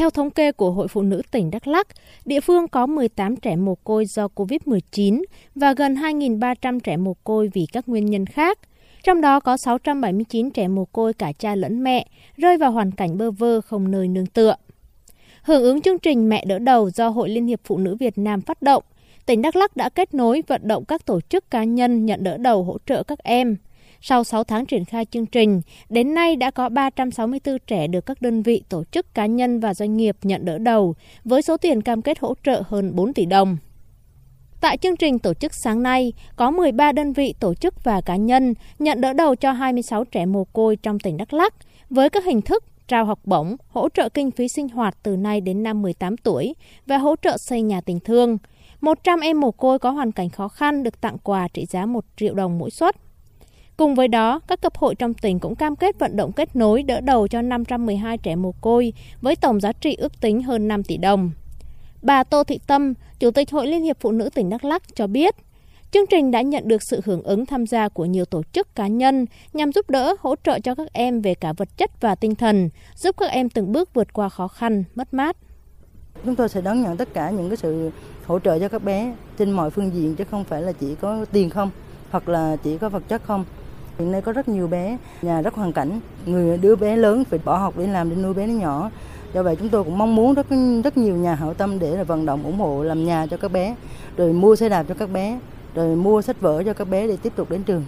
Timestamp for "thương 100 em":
48.00-49.40